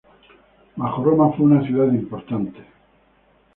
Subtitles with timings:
[0.77, 2.59] Bajo Roma fue una ciudad importante.